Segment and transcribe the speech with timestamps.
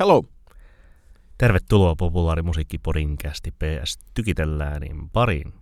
[0.00, 0.24] Hello.
[1.38, 5.54] Tervetuloa populaarimusiikkipodinkästi PS Tykitellään niin pariin.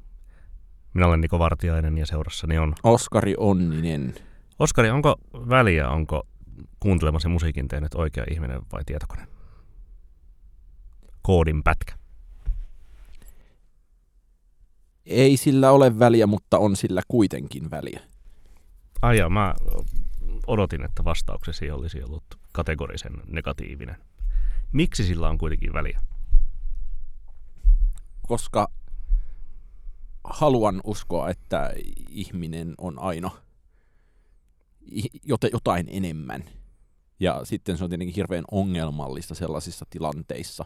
[0.94, 2.74] Minä olen Niko Vartiainen ja seurassani on...
[2.82, 4.14] Oskari Onninen.
[4.58, 6.26] Oskari, onko väliä, onko
[6.80, 9.26] kuuntelemasi musiikin tehnyt oikea ihminen vai tietokone?
[11.22, 11.94] Koodin pätkä.
[15.06, 18.00] Ei sillä ole väliä, mutta on sillä kuitenkin väliä.
[19.02, 19.54] Ai joo, mä
[20.46, 23.96] odotin, että vastauksesi olisi ollut kategorisen negatiivinen.
[24.74, 26.00] Miksi sillä on kuitenkin väliä?
[28.28, 28.70] Koska
[30.24, 31.72] haluan uskoa, että
[32.08, 33.30] ihminen on aina
[35.52, 36.44] jotain enemmän.
[37.20, 40.64] Ja sitten se on tietenkin hirveän ongelmallista sellaisissa tilanteissa,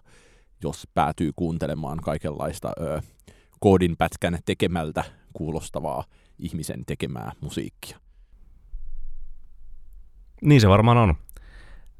[0.62, 3.02] jos päätyy kuuntelemaan kaikenlaista ö,
[3.60, 6.04] koodinpätkän tekemältä kuulostavaa
[6.38, 8.00] ihmisen tekemää musiikkia.
[10.42, 11.14] Niin se varmaan on.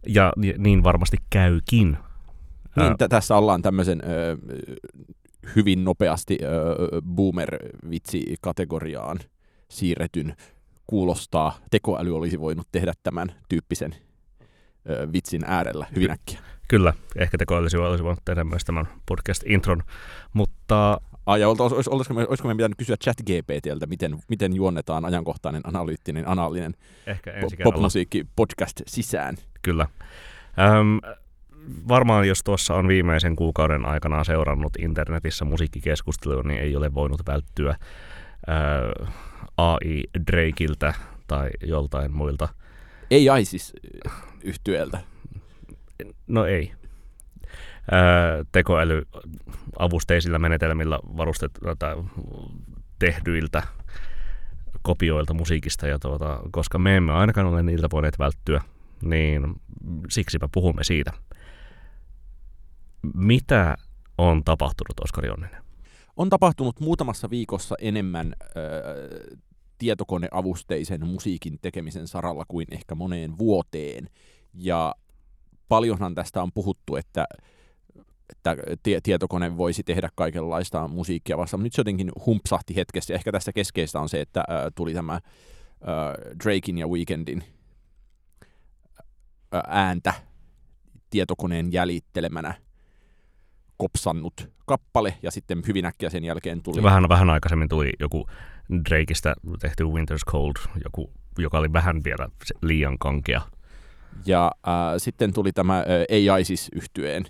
[0.07, 1.99] Ja niin varmasti käykin.
[2.77, 4.37] Niin, t- tässä ollaan tämmöisen ö,
[5.57, 6.47] hyvin nopeasti ö,
[7.03, 9.19] boomer-vitsi-kategoriaan
[9.69, 10.37] siirretyn
[10.87, 11.59] kuulostaa.
[11.71, 13.95] Tekoäly olisi voinut tehdä tämän tyyppisen
[14.91, 16.41] ö, vitsin äärellä hyvin äkkiä.
[16.69, 19.83] Kyllä, ehkä tekoäly olisi voinut tehdä myös tämän podcast-intron,
[20.33, 25.63] mutta Ai, ja olisiko, olisiko, me, olisiko me pitänyt kysyä ChatGPTltä, miten, miten juonnetaan ajankohtainen,
[25.65, 26.75] analyyttinen, anaalinen
[27.07, 27.33] Ehkä
[27.65, 29.37] popmusiikki podcast sisään?
[29.63, 29.87] Kyllä.
[30.79, 31.01] Öm,
[31.89, 37.77] varmaan jos tuossa on viimeisen kuukauden aikana seurannut internetissä musiikkikeskustelua, niin ei ole voinut välttyä
[38.49, 39.05] ö,
[39.57, 40.95] AI Drakeiltä
[41.27, 42.49] tai joltain muilta.
[43.11, 43.73] Ei ai siis
[44.43, 44.99] yhtyeeltä.
[46.27, 46.73] No ei
[48.53, 52.05] tekoälyavusteisilla menetelmillä varustettuilta
[52.99, 53.63] tehdyiltä
[54.83, 58.61] kopioilta musiikista, ja tuota, koska me emme ainakaan ole niiltä voineet välttyä,
[59.03, 59.43] niin
[60.11, 61.13] siksipä puhumme siitä.
[63.15, 63.77] Mitä
[64.19, 65.63] on tapahtunut, Oskari Onninen?
[66.17, 69.39] On tapahtunut muutamassa viikossa enemmän äh,
[69.79, 74.11] tietokoneavusteisen musiikin tekemisen saralla kuin ehkä moneen vuoteen.
[74.55, 74.95] Ja
[75.69, 77.27] paljonhan tästä on puhuttu, että
[78.31, 78.57] että
[79.03, 81.57] tietokone voisi tehdä kaikenlaista musiikkia vasta.
[81.57, 83.15] Nyt se jotenkin humpsahti hetkessä.
[83.15, 85.21] Ehkä tässä keskeistä on se, että äh, tuli tämä äh,
[86.45, 87.45] Drakein ja Weekendin
[89.69, 90.15] ääntä
[91.11, 92.55] tietokoneen jäljittelemänä
[93.77, 96.83] kopsannut kappale, ja sitten hyvin äkkiä sen jälkeen tuli...
[96.83, 98.27] Vähän, vähän aikaisemmin tuli joku
[98.89, 100.55] Drakeista tehty Winter's Cold,
[100.85, 102.29] joku, joka oli vähän vielä
[102.63, 103.41] liian kankea.
[104.27, 105.85] Ja äh, sitten tuli tämä äh,
[106.35, 107.25] AI siis yhtyeen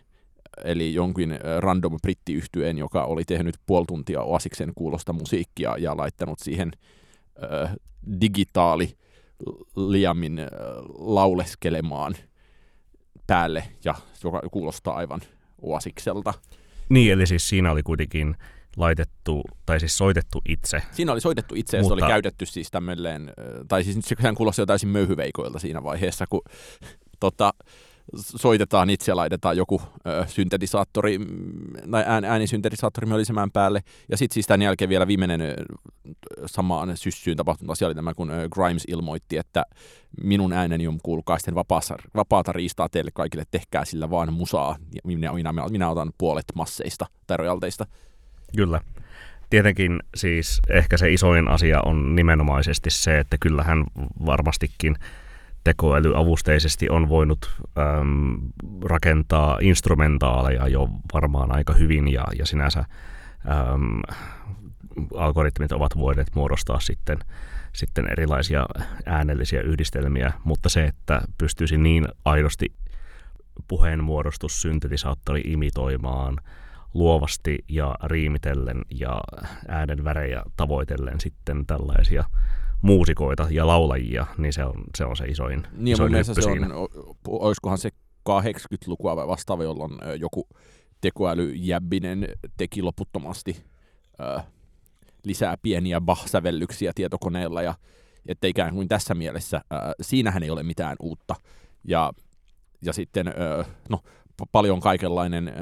[0.64, 6.72] eli jonkin random brittiyhtyeen, joka oli tehnyt puoli tuntia Oasiksen kuulosta musiikkia ja laittanut siihen
[7.42, 7.74] äh,
[8.20, 8.96] digitaali
[9.76, 10.46] Liamin äh,
[10.98, 12.14] lauleskelemaan
[13.26, 13.94] päälle, ja
[14.24, 15.20] joka kuulostaa aivan
[15.62, 16.34] Oasikselta.
[16.88, 18.36] Niin, eli siis siinä oli kuitenkin
[18.76, 20.82] laitettu, tai siis soitettu itse.
[20.92, 21.98] Siinä oli soitettu itse, ja Mutta...
[21.98, 23.32] se oli käytetty siis tämmöilleen,
[23.68, 26.40] tai siis sehän kuulosti jo täysin möyhyveikoilta siinä vaiheessa, kun
[27.20, 27.54] tota,
[28.16, 31.18] soitetaan itse laitetaan joku ö, syntetisaattori,
[31.90, 33.80] tai ään, äänisyntetisaattori mölisemään päälle.
[34.08, 35.40] Ja sitten siis tämän jälkeen vielä viimeinen
[36.46, 39.64] samaan syssyyn tapahtunut asia oli tämä, kun Grimes ilmoitti, että
[40.22, 44.76] minun ääneni on kuulkaisten vapaata, vapaata riistaa teille kaikille, tehkää sillä vaan musaa.
[44.94, 47.86] Ja minä, minä, minä otan puolet masseista tai rojalteista.
[48.56, 48.80] Kyllä.
[49.50, 53.84] Tietenkin siis ehkä se isoin asia on nimenomaisesti se, että kyllähän
[54.26, 54.96] varmastikin–
[55.68, 58.38] tekoälyavusteisesti on voinut äm,
[58.84, 64.00] rakentaa instrumentaaleja jo varmaan aika hyvin ja, ja sinänsä äm,
[65.14, 67.18] algoritmit ovat voineet muodostaa sitten,
[67.72, 68.66] sitten erilaisia
[69.06, 72.72] äänellisiä yhdistelmiä, mutta se, että pystyisi niin aidosti
[73.68, 76.36] puheenmuodostus syntetisaattori imitoimaan
[76.94, 79.20] luovasti ja riimitellen ja
[79.68, 82.24] äänen värejä tavoitellen sitten tällaisia
[82.82, 86.76] muusikoita ja laulajia, niin se on se, on se isoin, niin isoin mun se siinä.
[86.76, 86.88] on,
[87.28, 87.90] olisikohan se
[88.28, 90.48] 80-lukua vai vastaava, jolloin joku
[91.00, 93.64] tekoälyjäbbinen teki loputtomasti
[94.20, 94.40] ö,
[95.24, 97.74] lisää pieniä Bach-sävellyksiä tietokoneella, ja
[98.26, 101.34] että ikään kuin tässä mielessä ö, siinähän ei ole mitään uutta.
[101.84, 102.12] Ja,
[102.82, 104.00] ja sitten ö, no,
[104.52, 105.52] paljon kaikenlainen ö,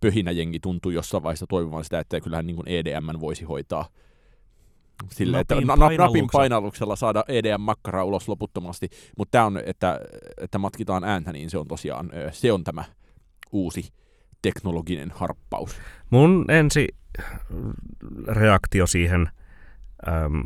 [0.00, 3.88] pöhinäjengi tuntuu jossain vaiheessa toivomaan sitä, että kyllähän niin kuin EDM voisi hoitaa–
[5.10, 8.88] Sille, että napin, napin painalluksella saada EDM-makkara ulos loputtomasti.
[9.18, 10.00] Mutta tämä on, että,
[10.38, 12.84] että matkitaan ääntä, niin se on tosiaan, se on tämä
[13.52, 13.92] uusi
[14.42, 15.76] teknologinen harppaus.
[16.10, 16.88] Mun ensi
[18.26, 19.28] reaktio siihen
[20.08, 20.42] äm,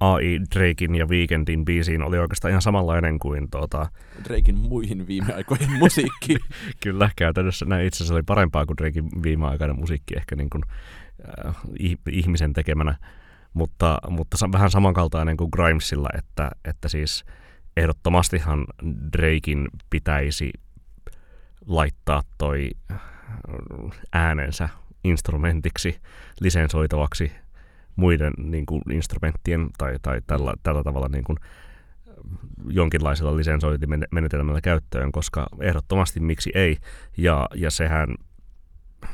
[0.00, 3.86] AI Drakein ja Weekendin biisiin oli oikeastaan ihan samanlainen kuin tuota...
[4.28, 6.36] Drakein muihin viime aikojen musiikki.
[6.82, 10.62] Kyllä, käytännössä näin itse asiassa oli parempaa kuin Drakein viime aikainen musiikki ehkä niin kuin,
[11.46, 11.56] äh,
[12.10, 12.96] ihmisen tekemänä,
[13.54, 17.24] mutta, mutta vähän samankaltainen kuin Grimesilla, että, että siis
[17.76, 18.66] ehdottomastihan
[19.18, 20.52] Drakein pitäisi
[21.66, 22.70] laittaa toi
[24.12, 24.68] äänensä
[25.04, 26.00] instrumentiksi
[26.40, 27.32] lisensoitavaksi
[27.96, 31.38] muiden niin kuin, instrumenttien tai, tai tällä, tällä tavalla niin kuin,
[32.68, 36.78] jonkinlaisella lisensointimenetelmällä käyttöön, koska ehdottomasti miksi ei.
[37.16, 38.14] Ja, ja sehän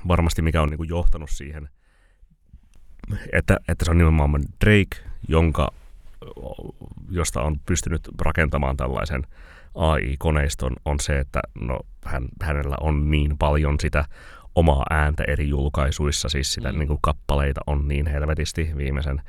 [0.09, 1.69] varmasti mikä on niin kuin johtanut siihen,
[3.33, 5.73] että, että se on nimenomaan Drake, jonka,
[7.11, 9.27] josta on pystynyt rakentamaan tällaisen
[9.75, 14.05] AI-koneiston, on se, että no, hän, hänellä on niin paljon sitä
[14.55, 16.79] omaa ääntä eri julkaisuissa, siis sitä mm.
[16.79, 19.23] niin kuin kappaleita on niin helvetisti viimeisen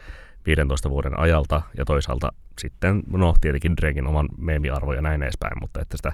[0.46, 5.82] 15 vuoden ajalta, ja toisaalta sitten, no tietenkin Drakein oman meemiarvo ja näin edespäin, mutta
[5.82, 6.14] että sitä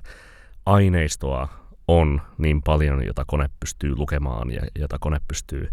[0.66, 1.48] aineistoa
[1.88, 5.70] on niin paljon, jota kone pystyy lukemaan ja jota kone pystyy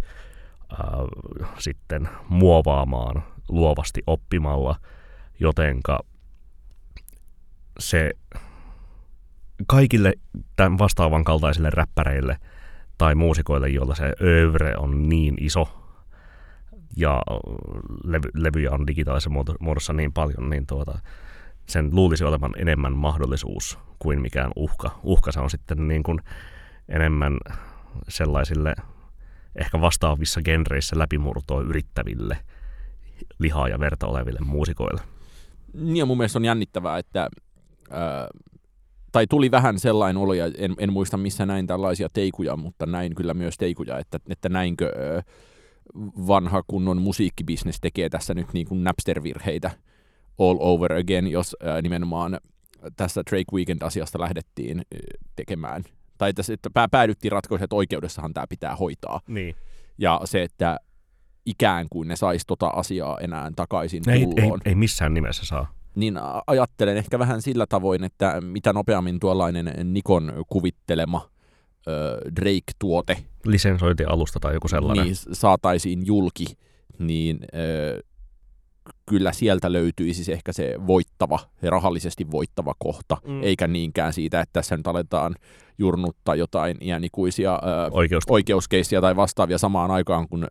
[0.74, 4.76] äh, sitten muovaamaan luovasti oppimalla,
[5.40, 5.98] jotenka
[7.78, 8.10] se
[9.66, 10.12] kaikille
[10.56, 12.36] tämän vastaavan kaltaisille räppäreille–
[12.98, 15.68] tai muusikoille, joilla se övre on niin iso
[16.96, 17.22] ja
[18.04, 19.30] levy, levyjä on digitaalisessa
[19.60, 20.98] muodossa niin paljon, niin tuota,
[21.66, 24.90] sen luulisi olevan enemmän mahdollisuus kuin mikään uhka.
[25.02, 26.18] Uhka se on sitten niin kuin
[26.88, 27.38] enemmän
[28.08, 28.74] sellaisille
[29.56, 32.38] ehkä vastaavissa genreissä läpimurtoa yrittäville
[33.38, 35.00] lihaa ja verta oleville muusikoille.
[35.72, 37.28] Niin ja mun mielestä on jännittävää, että
[37.90, 38.28] ää,
[39.12, 43.14] tai tuli vähän sellainen olo, ja en, en muista missä näin tällaisia teikuja, mutta näin
[43.14, 45.22] kyllä myös teikuja, että, että näinkö ö,
[46.26, 49.70] vanha kunnon musiikkibisnes tekee tässä nyt niin kuin Napster-virheitä
[50.38, 52.38] all over again, jos ö, nimenomaan
[52.96, 54.82] tässä Drake Weekend-asiasta lähdettiin
[55.36, 55.84] tekemään.
[56.18, 59.20] Tai että, että päädyttiin ratkaisuun, että oikeudessahan tämä pitää hoitaa.
[59.26, 59.54] Niin.
[59.98, 60.78] Ja se, että
[61.46, 66.18] ikään kuin ne saisi tota asiaa enää takaisin ei, ei, ei missään nimessä saa niin
[66.46, 71.30] ajattelen ehkä vähän sillä tavoin, että mitä nopeammin tuollainen Nikon kuvittelema
[72.36, 75.04] Drake-tuote lisensointialusta tai joku sellainen.
[75.04, 76.44] Niin, saataisiin julki,
[76.98, 78.02] niin ö,
[79.06, 83.42] kyllä sieltä löytyisi ehkä se voittava, se rahallisesti voittava kohta, mm.
[83.42, 85.34] eikä niinkään siitä, että tässä nyt aletaan
[85.78, 87.58] jurnuttaa jotain iänikuisia ö,
[87.90, 88.24] Oikeus.
[88.28, 90.46] oikeuskeisiä tai vastaavia samaan aikaan, kun ö,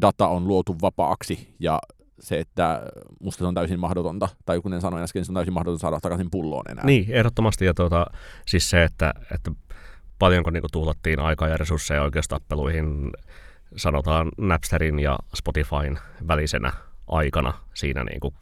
[0.00, 1.78] data on luotu vapaaksi ja
[2.20, 2.82] se, että
[3.20, 6.00] musta se on täysin mahdotonta, tai kun en sanoin äsken, se on täysin mahdotonta saada
[6.00, 6.84] takaisin pulloon enää.
[6.84, 7.64] Niin, ehdottomasti.
[7.64, 8.06] Ja tuota,
[8.46, 9.50] siis se, että, että
[10.18, 13.10] paljonko niin tuhlattiin aikaa ja resursseja oikeustappeluihin,
[13.76, 15.98] sanotaan Napsterin ja Spotifyn
[16.28, 16.72] välisenä
[17.06, 18.34] aikana siinä niin kuin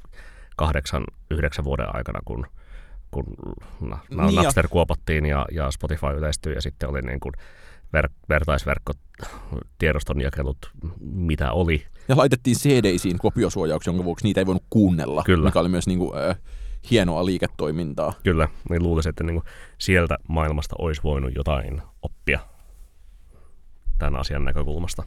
[0.57, 2.47] kahdeksan, yhdeksän vuoden aikana, kun,
[3.11, 3.25] kun
[3.81, 4.69] na, niin Napster ja...
[4.69, 7.33] kuopattiin ja, ja Spotify yleistyi ja sitten oli niin kuin
[7.93, 11.87] ver, vertaisverkkotiedoston jakelut, mitä oli.
[12.09, 15.49] Ja laitettiin CD-isiin kopiosuojauksia, jonka vuoksi niitä ei voinut kuunnella, Kyllä.
[15.49, 16.37] mikä oli myös niin kuin, äh,
[16.91, 18.13] hienoa liiketoimintaa.
[18.23, 19.45] Kyllä, niin luulisin, että niin kuin
[19.79, 22.41] sieltä maailmasta olisi voinut jotain oppia
[23.99, 25.03] tämän asian näkökulmasta.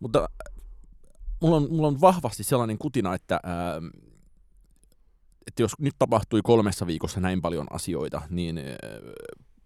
[0.00, 0.28] Mutta
[1.40, 3.76] mulla on, mulla on vahvasti sellainen kutina, että, ää,
[5.46, 8.64] että jos nyt tapahtui kolmessa viikossa näin paljon asioita, niin ää,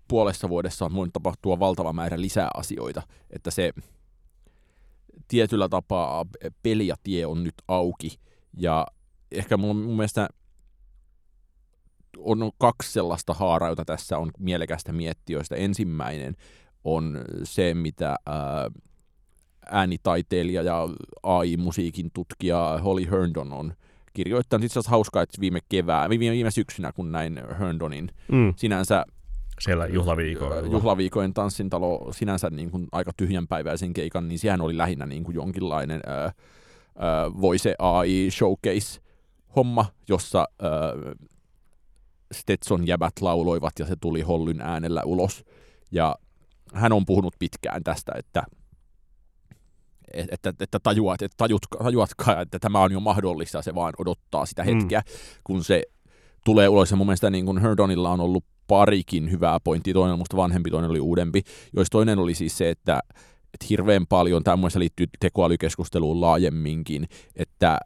[0.08, 3.72] puolessa vuodessa on voinut tapahtua valtava määrä lisää asioita, että se
[5.28, 6.26] tietyllä tapaa
[6.62, 8.18] peli ja tie on nyt auki,
[8.56, 8.86] ja
[9.32, 10.28] ehkä mun, mun mielestä
[12.18, 16.36] on kaksi sellaista haaraa, jota tässä on mielekästä miettiä, joista ensimmäinen
[16.86, 18.70] on se, mitä ää,
[19.70, 20.88] äänitaiteilija ja
[21.22, 23.74] AI-musiikin tutkija Holly Herndon on
[24.12, 24.64] kirjoittanut.
[24.64, 28.54] Itse asiassa hauskaa, että viime kevää, viime, viime syksynä, kun näin Herndоnin mm.
[28.56, 29.04] sinänsä
[29.60, 30.72] siellä juhlaviikoilla.
[30.72, 36.00] Juhlaviikojen tanssintalo sinänsä niin kuin aika tyhjänpäiväisen keikan, niin siellä oli lähinnä niin kuin jonkinlainen
[36.06, 36.32] ää,
[36.98, 40.70] ää, Voice AI showcase-homma, jossa ää,
[42.32, 45.44] Stetson jäbät lauloivat ja se tuli Hollyn äänellä ulos.
[45.92, 46.16] Ja
[46.74, 48.42] hän on puhunut pitkään tästä, että
[50.14, 54.62] että, että tajuat, että tajut, tajuatkaa, että tämä on jo mahdollista, se vaan odottaa sitä
[54.62, 54.74] mm.
[54.74, 55.12] hetkeä, mm.
[55.44, 55.82] kun se
[56.44, 56.90] tulee ulos.
[56.90, 59.94] Ja mun mielestä niin kuin Herdonilla on ollut parikin hyvää pointtia.
[59.94, 61.42] Toinen on musta vanhempi, toinen oli uudempi.
[61.76, 63.00] Joista toinen oli siis se, että,
[63.54, 67.06] että hirveän paljon, tämä liittyy tekoälykeskusteluun laajemminkin,
[67.36, 67.78] että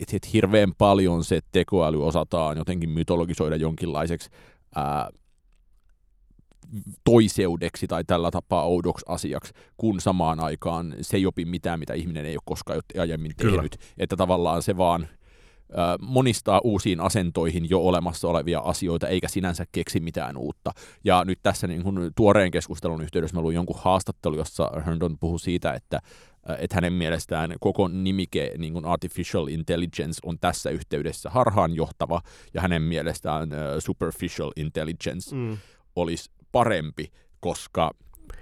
[0.00, 4.30] että, että hirveän paljon se tekoäly osataan jotenkin mytologisoida jonkinlaiseksi
[4.74, 5.10] ää,
[7.04, 12.26] toiseudeksi tai tällä tapaa oudoksi asiaksi, kun samaan aikaan se ei opi mitään, mitä ihminen
[12.26, 13.76] ei ole koskaan aiemmin tehnyt.
[13.76, 13.92] Kyllä.
[13.98, 15.08] Että tavallaan se vaan
[16.00, 20.72] monistaa uusiin asentoihin jo olemassa olevia asioita, eikä sinänsä keksi mitään uutta.
[21.04, 25.40] Ja nyt tässä niin kun tuoreen keskustelun yhteydessä mä luin jonkun haastattelu, jossa Herndon puhui
[25.40, 26.00] siitä, että
[26.58, 32.22] että hänen mielestään koko nimike niin kuin artificial intelligence on tässä yhteydessä harhaanjohtava,
[32.54, 35.58] ja hänen mielestään superficial intelligence mm.
[35.96, 37.90] olisi parempi, koska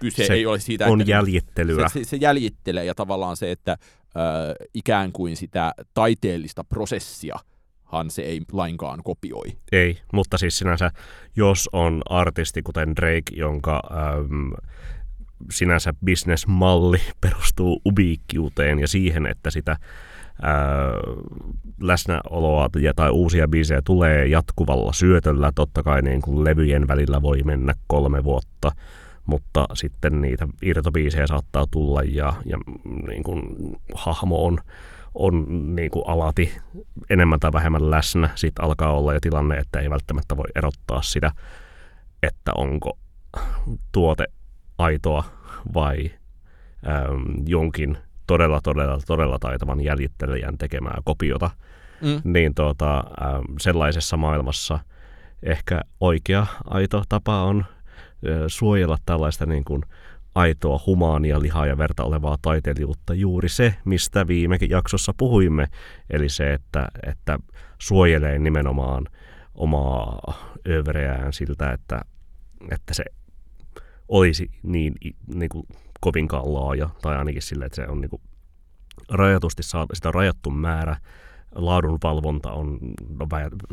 [0.01, 1.89] kyse se ei ole siitä, on että jäljittelyä.
[1.89, 7.37] Se, se, se jäljittelee, ja tavallaan se, että ö, ikään kuin sitä taiteellista prosessia
[7.93, 9.59] han se ei lainkaan kopioi.
[9.73, 10.91] Ei, mutta siis sinänsä,
[11.37, 14.53] jos on artisti kuten Drake, jonka äm,
[15.51, 19.77] sinänsä bisnesmalli perustuu ubiikkiuteen ja siihen, että sitä
[21.81, 25.53] läsnäoloa tai uusia biisejä tulee jatkuvalla syötöllä.
[25.55, 28.73] Totta kai niin kuin levyjen välillä voi mennä kolme vuotta,
[29.27, 32.59] mutta sitten niitä irtobiisejä saattaa tulla ja, ja
[33.07, 33.43] niin kuin
[33.95, 34.59] hahmo on,
[35.15, 35.47] on
[35.77, 36.53] niin kuin alati
[37.11, 38.31] enemmän tai vähemmän läsnä.
[38.35, 41.33] Sitten alkaa olla jo tilanne, että ei välttämättä voi erottaa sitä,
[42.23, 42.99] että onko
[43.93, 44.25] tuote
[44.79, 45.25] aitoa
[45.75, 46.11] vai
[46.87, 51.51] äm, jonkin todella, todella, todella taitavan jäljittelijän tekemää kopiota,
[52.03, 52.33] mm.
[52.33, 54.79] niin tuota, äm, sellaisessa maailmassa
[55.43, 57.65] ehkä oikea aito tapa on
[58.47, 59.83] suojella tällaista niin kuin
[60.35, 65.69] aitoa humaania lihaa ja verta olevaa taiteilijuutta juuri se, mistä viime jaksossa puhuimme,
[66.11, 67.39] eli se, että, että
[67.79, 69.07] suojelee nimenomaan
[69.55, 70.35] omaa
[70.69, 72.01] övreään siltä, että,
[72.71, 73.05] että se
[74.09, 74.95] olisi niin,
[75.35, 75.67] niin kuin
[76.03, 78.23] kovinkaan laaja, tai ainakin sille, että se on niin kuin
[79.09, 80.97] rajatusti saatu, sitä rajattu määrä,
[81.55, 82.79] laadunvalvonta on,
[83.09, 83.27] no,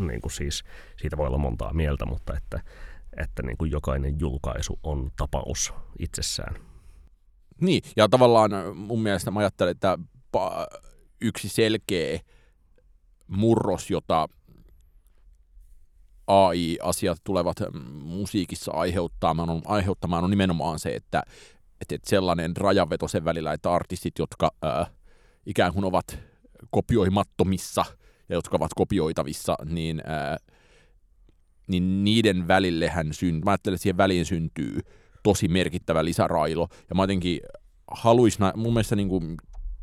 [0.07, 0.63] niin kuin siis,
[0.97, 2.61] siitä voi olla montaa mieltä, mutta että,
[3.17, 6.55] että niin kuin jokainen julkaisu on tapaus itsessään.
[7.61, 9.97] Niin, ja tavallaan mun mielestä mä ajattelen, että
[11.21, 12.19] yksi selkeä
[13.27, 14.29] murros, jota
[16.27, 17.57] AI-asiat tulevat
[18.03, 21.23] musiikissa aiheuttamaan on, aiheuttamaan on nimenomaan se, että,
[21.81, 24.85] että, että sellainen rajaveto sen välillä, että artistit, jotka ää,
[25.45, 26.19] ikään kuin ovat
[26.69, 27.85] kopioimattomissa
[28.29, 30.37] ja jotka ovat kopioitavissa, niin, ää,
[31.67, 34.79] niin niiden välillehän syntyy, mä ajattelen, että siihen väliin syntyy
[35.23, 37.39] tosi merkittävä lisärailo, ja mä jotenkin
[37.91, 39.37] haluaisin, mun mielestä niin kuin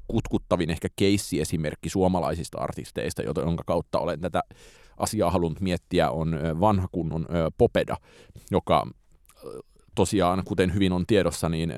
[0.08, 4.42] kutkuttavin ehkä keissi-esimerkki suomalaisista artisteista, jonka kautta olen tätä
[4.96, 7.26] asiaa halunnut miettiä, on vanha kunnon
[7.58, 7.96] Popeda,
[8.50, 8.86] joka
[9.96, 11.72] tosiaan, kuten hyvin on tiedossa, niin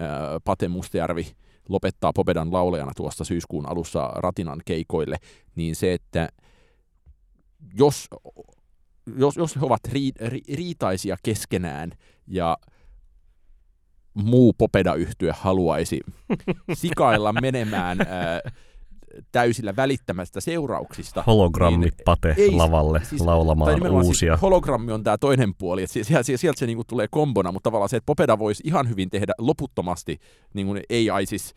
[0.45, 1.27] Pate Mustajärvi
[1.69, 5.17] lopettaa Popedan laulajana tuossa syyskuun alussa Ratinan keikoille,
[5.55, 6.29] niin se, että
[7.75, 8.09] jos,
[9.17, 11.91] jos, jos he ovat ri, ri, riitaisia keskenään
[12.27, 12.59] ja
[14.15, 16.01] muu popeda-yhtye haluaisi
[16.73, 18.41] sikailla menemään ää,
[19.33, 21.25] täysillä välittämästä seurauksista.
[21.27, 24.33] Hologrammi niin pate ei, lavalle siis, laulamaan uusia.
[24.33, 27.89] Siis hologrammi on tämä toinen puoli, että sieltä, sieltä se niinku tulee kombona, mutta tavallaan
[27.89, 30.19] se, että Popeda voisi ihan hyvin tehdä loputtomasti,
[30.55, 31.55] niin kuin ei siis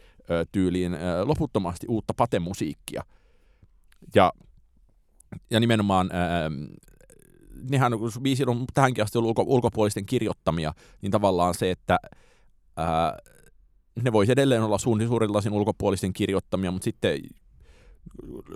[0.51, 3.03] tyyliin loputtomasti uutta patemusiikkia.
[4.15, 4.33] Ja,
[5.49, 6.51] ja nimenomaan ää,
[7.69, 11.97] nehän, kun biisit on tähänkin asti ollut ulko, ulkopuolisten kirjoittamia, niin tavallaan se, että
[12.77, 13.17] ää,
[14.03, 15.09] ne voisi edelleen olla suurin
[15.51, 17.19] ulkopuolisten kirjoittamia, mutta sitten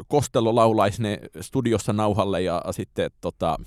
[0.08, 3.58] Kostello laulaisi ne studiossa nauhalle ja sitten tota,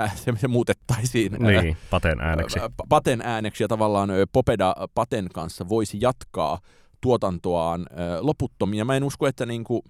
[0.00, 2.60] äh, se, se muutettaisiin niin, äh, paten ääneksi.
[2.60, 6.58] Äh, paten ääneksi ja tavallaan Popeda Paten kanssa voisi jatkaa
[7.00, 8.84] tuotantoaan äh, loputtomia.
[8.84, 9.84] Mä en usko, että niinku,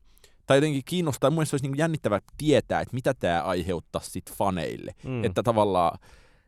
[0.46, 4.94] tai jotenkin kiinnostaa, mun olisi niinku jännittävää tietää, että mitä tämä aiheuttaa sit faneille.
[5.04, 5.24] Mm.
[5.24, 5.98] Että tavallaan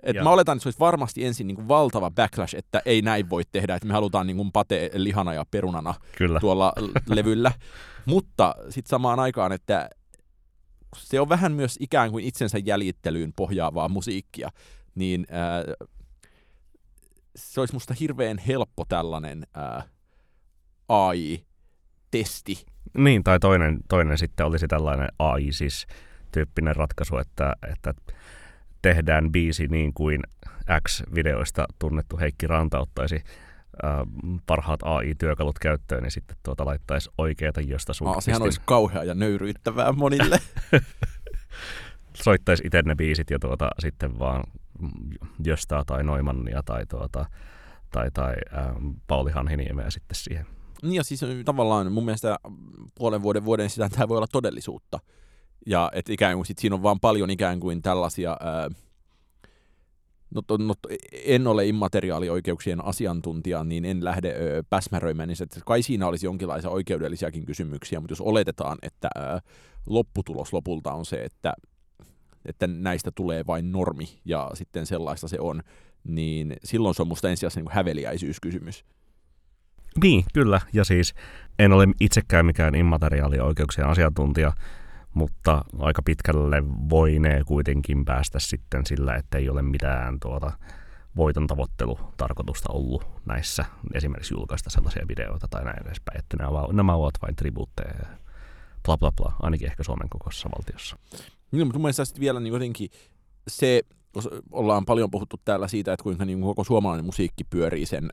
[0.02, 3.30] et mä oletan, että se olisi varmasti ensin niin kuin valtava backlash, että ei näin
[3.30, 6.40] voi tehdä, että me halutaan niin kuin pate lihana ja perunana Kyllä.
[6.40, 6.72] tuolla
[7.08, 7.52] levyllä.
[8.06, 9.90] Mutta sitten samaan aikaan, että
[10.96, 14.50] se on vähän myös ikään kuin itsensä jäljittelyyn pohjaavaa musiikkia,
[14.94, 15.64] niin ää,
[17.36, 19.82] se olisi musta hirveän helppo tällainen ää,
[20.88, 22.66] AI-testi.
[22.98, 25.86] Niin, tai toinen, toinen sitten olisi tällainen AI, siis
[26.32, 27.94] tyyppinen ratkaisu, että, että
[28.82, 30.22] tehdään biisi niin kuin
[30.88, 33.22] X-videoista tunnettu Heikki Ranta ottaisi
[34.46, 38.08] parhaat AI-työkalut käyttöön, niin sitten tuota laittaisi oikeata josta sun.
[38.08, 40.38] Aa, sehän olisi kauhea ja nöyryyttävää monille.
[42.14, 44.44] Soittaisi itse ne biisit ja tuota, sitten vaan
[45.44, 47.26] Jöstaa tai Noimannia tai, tuota,
[47.90, 50.46] tai, tai ähm, Pauli Hanhiniemeä sitten siihen.
[50.82, 52.38] Niin ja siis tavallaan mun mielestä
[52.94, 55.00] puolen vuoden vuoden sisään tämä voi olla todellisuutta.
[55.66, 58.70] Ja että ikään kuin sit siinä on vaan paljon ikään kuin tällaisia ää,
[60.34, 60.74] no, no,
[61.24, 66.70] en ole immateriaalioikeuksien asiantuntija, niin en lähde ö, päsmäröimään, niin että kai siinä olisi jonkinlaisia
[66.70, 69.20] oikeudellisiakin kysymyksiä, mutta jos oletetaan, että ö,
[69.86, 71.52] lopputulos lopulta on se, että,
[72.44, 75.62] että näistä tulee vain normi ja sitten sellaista se on,
[76.04, 78.84] niin silloin se on musta ensisijaisesti niin häveliäisyyskysymys.
[80.02, 80.60] Niin, kyllä.
[80.72, 81.14] Ja siis
[81.58, 84.52] en ole itsekään mikään immateriaalioikeuksien asiantuntija,
[85.14, 90.52] mutta aika pitkälle voinee kuitenkin päästä sitten sillä, että ei ole mitään tuota
[91.16, 93.64] voiton tavoittelutarkoitusta ollut näissä,
[93.94, 98.06] esimerkiksi julkaista sellaisia videoita tai näin edespäin, että nämä, nämä ovat vain tribuutteja ja
[98.84, 100.96] bla bla bla, ainakin ehkä Suomen kokoisessa valtiossa.
[101.52, 102.90] Niin, mutta mun mielestä sitten vielä niin jotenkin
[103.48, 103.82] se,
[104.52, 108.10] ollaan paljon puhuttu täällä siitä, että kuinka niin koko suomalainen musiikki pyörii sen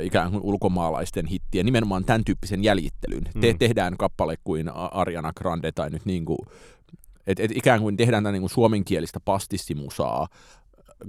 [0.00, 3.24] ikään kuin ulkomaalaisten hittien, nimenomaan tämän tyyppisen jäljittelyn.
[3.34, 3.40] Mm.
[3.40, 6.38] Te, tehdään kappale kuin Ariana Grande tai nyt niin kuin,
[7.26, 10.28] et, et ikään kuin tehdään niin kuin suomenkielistä pastissimusaa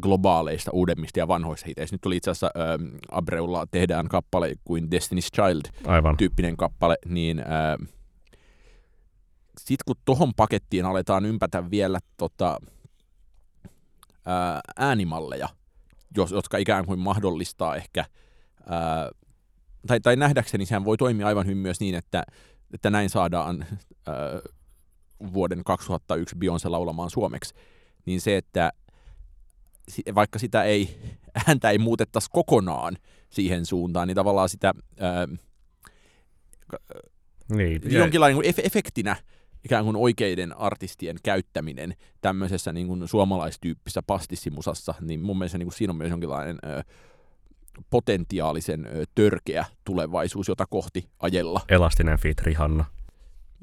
[0.02, 1.94] globaaleista, uudemmista ja vanhoista hiteistä.
[1.94, 6.18] Nyt tuli itse asiassa äh, Abreulla tehdään kappale kuin Destiny's Child Aivan.
[6.18, 7.88] tyyppinen kappale, niin äh,
[9.60, 12.60] sitten kun tohon pakettiin aletaan ympätä vielä tota,
[14.28, 15.50] äh, äänimalleja,
[16.18, 18.06] jos, jotka ikään kuin mahdollistaa ehkä
[18.70, 19.10] ää,
[19.88, 22.24] tai, tai nähdäkseni sehän voi toimia aivan hyvin myös niin, että,
[22.74, 23.66] että näin saadaan
[24.08, 24.16] ää,
[25.34, 27.54] vuoden 2001 Beyoncé laulamaan suomeksi,
[28.06, 28.72] niin se, että
[30.16, 31.00] vaikka sitä ei,
[31.48, 32.98] ääntä ei muutettaisi kokonaan
[33.30, 35.28] siihen suuntaan, niin tavallaan sitä ää,
[37.56, 39.16] niin, jonkinlainen niin efektinä
[39.66, 45.74] ikään kuin oikeiden artistien käyttäminen tämmöisessä niin kuin suomalaistyyppisessä pastissimusassa, niin mun mielestä niin kuin
[45.74, 46.84] siinä on myös jonkinlainen ää,
[47.90, 51.62] potentiaalisen törkeä tulevaisuus, jota kohti ajella.
[51.70, 52.86] Elastinen fit Rihanna.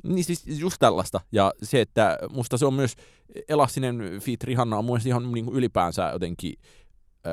[0.02, 1.20] Niin siis just tällaista.
[1.32, 2.96] Ja se, että musta se on myös
[3.48, 6.54] elastinen fit Rihanna on mun ihan niin kuin ylipäänsä jotenkin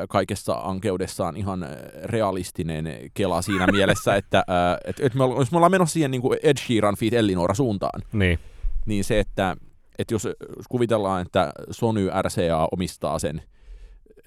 [0.09, 1.65] kaikessa ankeudessaan ihan
[2.03, 4.43] realistinen kela siinä mielessä, että
[4.85, 8.01] et, et me, jos me ollaan menossa siihen niin kuin Ed Sheeran feat Ellinora suuntaan,
[8.13, 8.39] niin,
[8.85, 9.57] niin se, että
[9.99, 10.27] et jos
[10.69, 13.41] kuvitellaan, että Sony RCA omistaa sen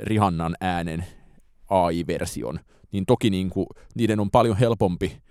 [0.01, 1.07] Rihannan äänen,
[1.73, 2.61] AI-version,
[2.93, 5.23] niin toki niin kuin, niiden on paljon helpompi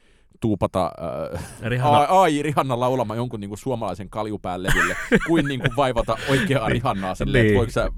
[0.41, 0.91] tuupata
[1.33, 2.05] äh, Rihanna.
[2.09, 4.95] AI Rihanna laulamaan jonkun niin kuin suomalaisen kaljupään levylle,
[5.27, 6.73] kuin, niin kuin vaivata oikeaa niin.
[6.73, 7.47] Rihannaa sille, niin.
[7.47, 7.91] että voiko sä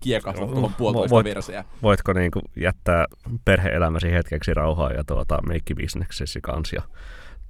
[0.00, 1.64] kiekasta tuohon puolitoista Voit, verseä.
[1.82, 3.06] Voitko niin kuin jättää
[3.44, 6.82] perhe-elämäsi hetkeksi rauhaa ja tuota, meikkibisneksesi kanssa ja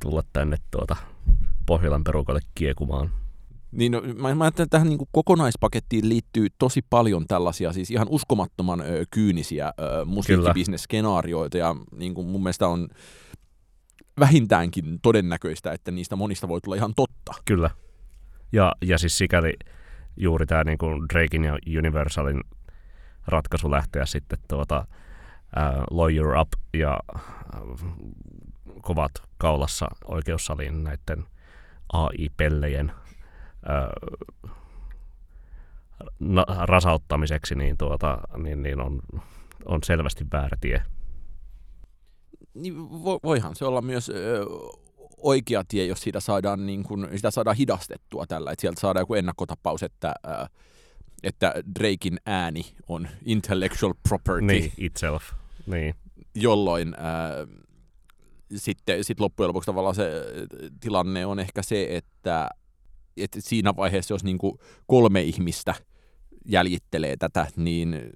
[0.02, 0.96] tulla tänne tuota,
[1.66, 3.10] Pohjolan perukalle kiekumaan?
[3.76, 8.80] Niin, no, mä, mä että tähän niin kokonaispakettiin liittyy tosi paljon tällaisia siis ihan uskomattoman
[8.80, 9.72] ö, kyynisiä
[10.04, 12.88] musiikkibisnesskenaarioita, ja niin kuin mun mielestä on
[14.20, 17.34] vähintäänkin todennäköistä, että niistä monista voi tulla ihan totta.
[17.44, 17.70] Kyllä.
[18.52, 19.52] Ja, ja siis sikäli
[20.16, 22.40] juuri tämä niin kuin Drakein ja Universalin
[23.26, 24.86] ratkaisu lähteä sitten tuota,
[25.56, 27.80] uh, Lawyer Up ja uh,
[28.82, 31.26] kovat kaulassa oikeussaliin näiden
[31.92, 32.92] AI-pellejen
[36.64, 39.00] rasauttamiseksi, niin, tuota, niin, niin on,
[39.64, 40.82] on selvästi väärä tie.
[42.54, 44.46] Niin vo, voihan se olla myös ö,
[45.16, 49.14] oikea tie, jos siitä saadaan, niin kun, sitä saadaan hidastettua tällä, että sieltä saadaan joku
[49.14, 50.46] ennakkotapaus, että, ö,
[51.22, 54.46] että Drakein ääni on intellectual property.
[54.46, 55.22] Niin, itself.
[55.66, 55.94] Niin.
[56.34, 57.46] Jolloin ö,
[58.56, 60.10] sitten sit loppujen lopuksi tavallaan se
[60.80, 62.48] tilanne on ehkä se, että
[63.16, 65.74] että siinä vaiheessa, jos niin kuin kolme ihmistä
[66.44, 68.12] jäljittelee tätä, niin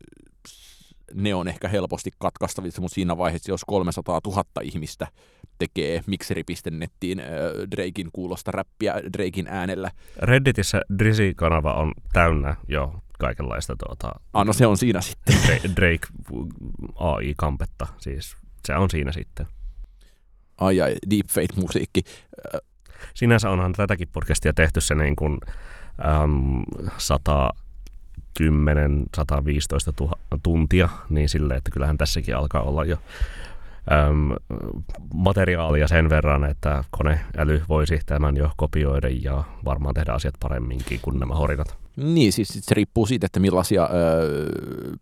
[1.14, 5.06] ne on ehkä helposti katkaistavissa, mutta siinä vaiheessa, jos 300 000 ihmistä
[5.58, 7.26] tekee mikseri.nettiin äh,
[7.70, 9.90] Drakein kuulosta räppiä Drakein äänellä.
[10.16, 14.12] Redditissä Drizzy-kanava on täynnä jo kaikenlaista tuota...
[14.32, 15.34] Ah, no se on siinä sitten.
[15.76, 16.06] Drake
[16.94, 18.36] AI-kampetta, siis
[18.66, 19.46] se on siinä sitten.
[20.58, 22.02] Ai ai, deepfake-musiikki
[23.14, 25.38] sinänsä onhan tätäkin podcastia tehty se niin kuin,
[26.22, 26.62] äm,
[26.98, 32.96] 110 115 tuha, tuntia, niin sille, että kyllähän tässäkin alkaa olla jo
[33.92, 34.30] äm,
[35.14, 41.20] materiaalia sen verran, että koneäly voisi tämän jo kopioida ja varmaan tehdä asiat paremminkin kuin
[41.20, 41.76] nämä horinat.
[41.96, 44.48] Niin, siis se riippuu siitä, että millaisia öö,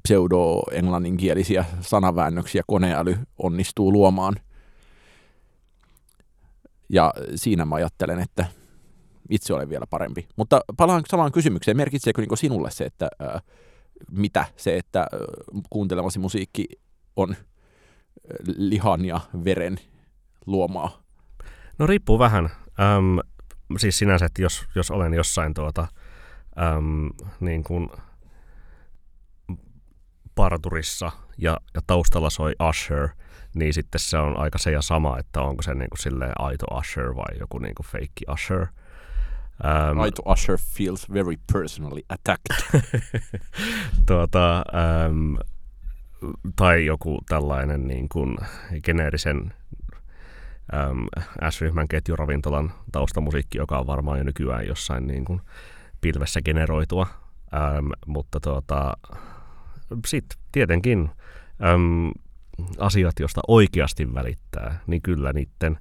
[0.02, 4.34] pseudo-englanninkielisiä sanaväännöksiä koneäly onnistuu luomaan–
[6.88, 8.44] ja siinä mä ajattelen, että
[9.30, 10.28] itse olen vielä parempi.
[10.36, 11.76] Mutta palaan samaan kysymykseen.
[11.76, 13.40] Merkitseekö niin sinulle se, että ää,
[14.10, 15.08] mitä se, että ää,
[15.70, 16.68] kuuntelemasi musiikki
[17.16, 17.36] on
[18.56, 19.78] lihan ja veren
[20.46, 21.02] luomaa?
[21.78, 22.44] No riippuu vähän.
[22.44, 23.18] Öm,
[23.78, 25.86] siis sinänsä, että jos, jos olen jossain tuota,
[26.76, 27.90] öm, niin kuin
[30.34, 33.08] parturissa ja, ja taustalla soi Usher,
[33.54, 36.66] niin sitten se on aika se ja sama, että onko se niin kuin silleen aito
[36.78, 38.66] Usher vai joku niin kuin feikki Usher.
[39.64, 42.82] Um, aito Usher feels very personally attacked.
[44.08, 44.64] tuota,
[45.08, 45.36] um,
[46.56, 48.38] tai joku tällainen niin kuin
[48.84, 49.54] geneerisen
[50.90, 51.06] um,
[51.50, 55.40] S-ryhmän ketjuravintolan taustamusiikki, joka on varmaan jo nykyään jossain niin kuin
[56.00, 57.06] pilvessä generoitua.
[57.78, 58.96] Um, mutta tuota,
[60.06, 61.10] sitten tietenkin
[61.74, 62.12] um,
[62.78, 65.78] asiat, joista oikeasti välittää, niin kyllä niiden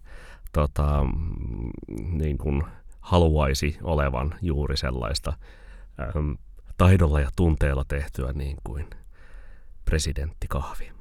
[0.54, 1.06] tota,
[2.12, 2.64] niin kuin
[3.00, 5.34] haluaisi olevan juuri sellaista
[6.16, 6.38] um,
[6.78, 8.90] taidolla ja tunteella tehtyä niin kuin
[9.86, 10.92] presidenttikahvi.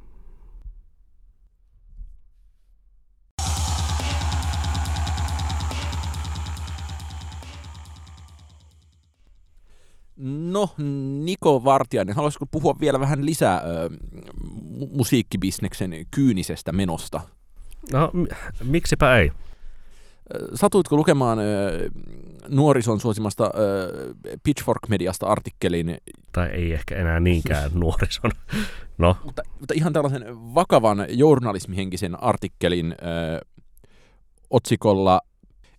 [10.51, 10.71] No,
[11.25, 13.91] Niko Vartiainen, haluaisitko puhua vielä vähän lisää ö,
[14.93, 17.21] musiikkibisneksen kyynisestä menosta?
[17.93, 18.25] No, m-
[18.65, 19.33] miksipä ei?
[20.55, 21.39] Satuitko lukemaan
[22.49, 23.51] nuorison suosimasta
[24.43, 25.99] Pitchfork-mediasta artikkelin?
[26.33, 28.31] Tai ei ehkä enää niinkään nuorison.
[28.99, 29.17] No.
[29.25, 33.47] Mutta, mutta ihan tällaisen vakavan journalismihenkisen artikkelin ö,
[34.51, 35.21] otsikolla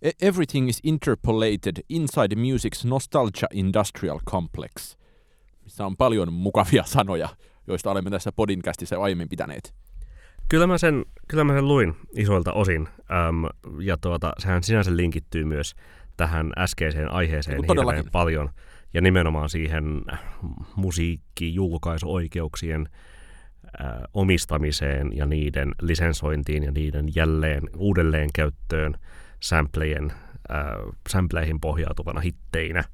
[0.02, 4.96] E- everything is interpolated inside music's nostalgia industrial complex,
[5.64, 7.28] missä on paljon mukavia sanoja,
[7.68, 8.32] joista olemme tässä
[8.94, 9.74] jo aiemmin pitäneet.
[10.48, 12.88] Kyllä mä sen, kyllä mä sen luin isoilta osin,
[13.28, 13.44] äm,
[13.80, 15.74] ja tuota, sehän sinänsä linkittyy myös
[16.16, 18.50] tähän äskeiseen aiheeseen hirveän paljon,
[18.94, 20.02] ja nimenomaan siihen
[20.76, 22.88] musiikkijulkaisuoikeuksien
[23.80, 28.94] äh, omistamiseen ja niiden lisensointiin ja niiden jälleen uudelleenkäyttöön
[29.40, 30.12] samplejen,
[30.50, 30.66] äh,
[31.08, 32.84] sampleihin pohjautuvana hitteinä.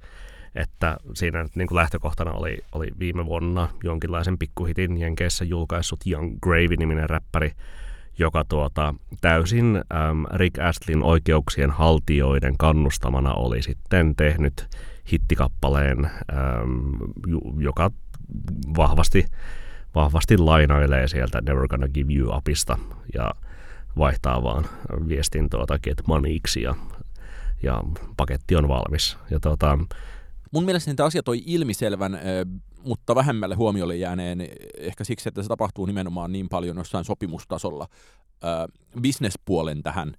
[0.55, 6.39] Että siinä nyt niin kuin lähtökohtana oli, oli viime vuonna jonkinlaisen pikkuhitin Jenkeissä julkaissut Young
[6.43, 7.53] Gravy-niminen räppäri,
[8.19, 14.69] joka tuota, täysin äm, Rick Astlin oikeuksien haltijoiden kannustamana oli sitten tehnyt
[15.13, 16.93] hittikappaleen, äm,
[17.59, 17.91] joka
[18.77, 19.27] vahvasti,
[19.95, 22.79] vahvasti lainailee sieltä Never Gonna Give You Upista.
[23.15, 23.31] Ja
[23.99, 24.65] vaihtaa vaan
[25.09, 26.75] viestin tuota get moneyksi ja,
[27.63, 27.83] ja
[28.17, 29.19] paketti on valmis.
[29.31, 29.79] Ja tuota,
[30.55, 32.21] Mun mielestä tämä asia toi ilmiselvän,
[32.85, 37.89] mutta vähemmälle huomiolle jääneen ehkä siksi, että se tapahtuu nimenomaan niin paljon jossain sopimustasolla
[39.01, 40.13] bisnespuolen tähän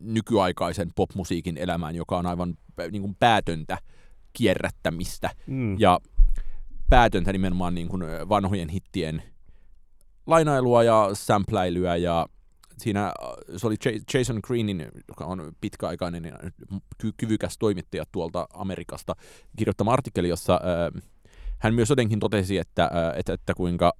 [0.00, 2.54] nykyaikaisen popmusiikin elämään, joka on aivan
[2.90, 3.78] niin kuin päätöntä
[4.32, 5.78] kierrättämistä mm.
[5.78, 6.00] ja
[6.90, 9.22] päätöntä nimenomaan niin kuin vanhojen hittien
[10.26, 12.26] lainailua ja sampläilyä ja
[12.80, 13.12] siinä äh,
[13.56, 13.76] se oli
[14.14, 16.38] Jason Greenin, joka on pitkäaikainen ja
[17.16, 19.16] kyvykäs toimittaja tuolta Amerikasta,
[19.56, 21.02] kirjoittama artikkeli, jossa äh,
[21.58, 23.92] hän myös jotenkin totesi, että, äh, että, että kuinka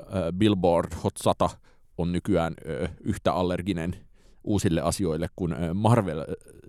[0.00, 0.06] äh,
[0.38, 1.50] Billboard Hot 100
[1.98, 3.96] on nykyään äh, yhtä allerginen
[4.44, 6.24] uusille asioille kuin äh, Marvel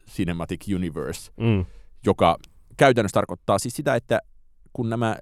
[0.10, 1.66] Cinematic Universe, mm.
[2.06, 2.38] joka
[2.78, 4.20] käytännössä tarkoittaa siis sitä, että
[4.74, 5.18] kun nämä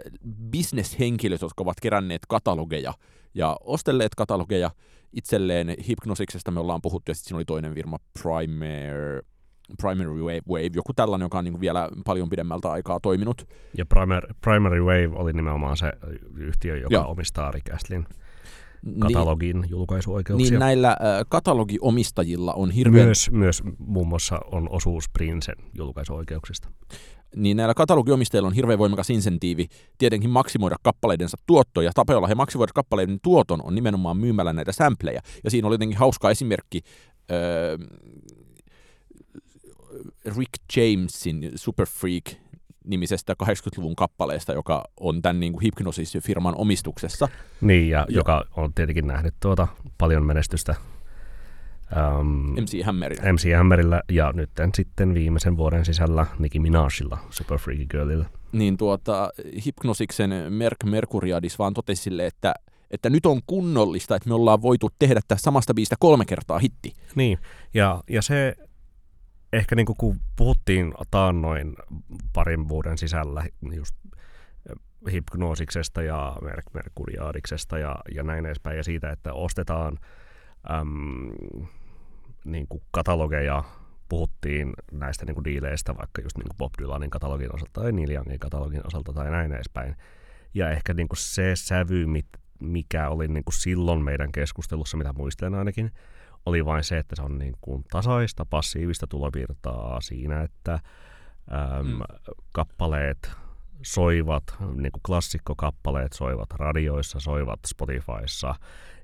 [0.51, 2.93] bisneshenkilöt, jotka ovat keränneet katalogeja
[3.33, 4.71] ja ostelleet katalogeja
[5.15, 9.23] itselleen, Hypnosiksesta me ollaan puhuttu, ja sitten siinä oli toinen firma, Primer,
[9.81, 13.47] Primary Wave, Wave, joku tällainen, joka on niin vielä paljon pidemmältä aikaa toiminut.
[13.77, 15.93] Ja Primer, Primary Wave oli nimenomaan se
[16.37, 17.11] yhtiö, joka Joo.
[17.11, 18.05] omistaa Rick Astlin
[18.99, 20.49] katalogin niin, julkaisuoikeuksia.
[20.49, 20.97] Niin näillä äh,
[21.29, 23.05] katalogiomistajilla on hirveän...
[23.05, 26.69] Myös, myös muun muassa on osuus Princen julkaisuoikeuksista
[27.35, 29.67] niin näillä katalogiomistajilla on hirveän voimakas insentiivi
[29.97, 31.91] tietenkin maksimoida kappaleidensa tuottoja.
[31.93, 35.21] Tapa, jolla he maksimoivat kappaleiden tuoton, on nimenomaan myymällä näitä sampleja.
[35.43, 36.81] Ja siinä oli jotenkin hauska esimerkki
[37.31, 37.87] äh,
[40.37, 42.23] Rick Jamesin Super Freak
[42.85, 47.27] nimisestä 80-luvun kappaleesta, joka on tämän niin Hypnosis-firman omistuksessa.
[47.61, 49.67] Niin, ja, ja joka on tietenkin nähnyt tuota
[49.97, 50.75] paljon menestystä
[52.19, 53.33] Um, MC Hammerillä.
[53.33, 58.25] MC Hammerillä ja nyt sitten viimeisen vuoden sisällä Nicki Minajilla, Super Freaky Girlillä.
[58.51, 59.29] Niin tuota,
[59.65, 62.53] Hypnosiksen Merk Merkuriadis vaan totesi sille, että,
[62.91, 66.93] että nyt on kunnollista, että me ollaan voitu tehdä tästä samasta biistä kolme kertaa hitti.
[67.15, 67.37] Niin,
[67.73, 68.55] ja, ja se
[69.55, 71.75] ehkä niin kuin kun puhuttiin taannoin
[72.33, 73.43] parin vuoden sisällä
[73.75, 73.95] just
[75.11, 79.99] hypnoosiksesta ja Merk Merkuriadiksesta ja, ja näin edespäin, ja siitä, että ostetaan
[80.71, 81.31] äm,
[82.45, 83.63] niin kuin katalogeja,
[84.09, 88.11] puhuttiin näistä niin kuin diileistä, vaikka just niin kuin Bob Dylanin katalogin osalta tai Neil
[88.11, 89.95] Youngin katalogin osalta tai näin edespäin.
[90.53, 92.05] Ja ehkä niin kuin se sävy,
[92.59, 95.91] mikä oli niin kuin silloin meidän keskustelussa, mitä muistelen ainakin,
[96.45, 101.99] oli vain se, että se on niin kuin tasaista, passiivista tulovirtaa siinä, että äm, mm.
[102.51, 103.31] kappaleet
[103.85, 108.55] soivat, niin kuin klassikkokappaleet soivat radioissa, soivat Spotifyssa.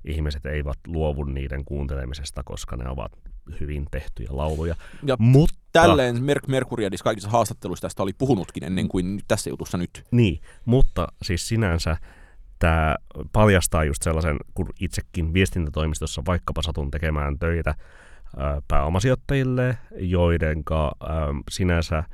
[0.04, 3.12] Ihmiset eivät luovu niiden kuuntelemisesta, koska ne ovat
[3.60, 4.74] hyvin tehtyjä lauluja.
[5.02, 5.62] Ja Mutta...
[5.72, 10.04] Tälleen Merk Merkuriadis kaikissa haastatteluissa tästä oli puhunutkin ennen kuin tässä jutussa nyt.
[10.10, 11.96] Niin, mutta siis sinänsä
[12.62, 12.96] tämä
[13.32, 17.74] paljastaa just sellaisen, kun itsekin viestintätoimistossa vaikkapa satun tekemään töitä
[18.68, 20.92] pääomasijoittajille, joidenka
[21.50, 22.04] sinänsä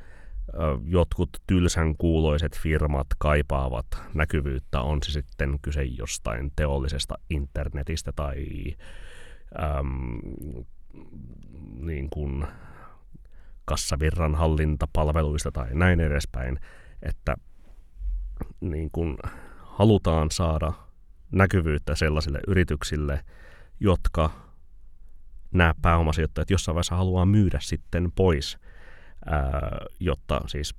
[0.84, 8.46] jotkut tylsän kuuloiset firmat kaipaavat näkyvyyttä, on se sitten kyse jostain teollisesta internetistä tai
[9.78, 10.18] äm,
[11.80, 12.46] niin kuin
[13.64, 16.60] kassavirran hallintapalveluista tai näin edespäin,
[17.02, 17.36] että
[18.60, 19.16] niin kuin
[19.78, 20.72] halutaan saada
[21.32, 23.24] näkyvyyttä sellaisille yrityksille,
[23.80, 24.30] jotka
[25.52, 28.58] nämä pääomasijoittajat jossain vaiheessa haluaa myydä sitten pois,
[29.26, 30.74] ää, jotta siis,